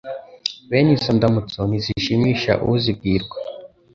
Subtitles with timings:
[0.69, 3.37] bene izo ndamutso ntizishimisha uzibwirwa